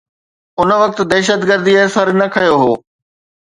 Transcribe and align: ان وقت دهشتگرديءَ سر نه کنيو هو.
ان 0.61 0.69
وقت 0.83 0.99
دهشتگرديءَ 1.09 1.83
سر 1.93 2.07
نه 2.19 2.27
کنيو 2.33 2.55
هو. 2.63 2.73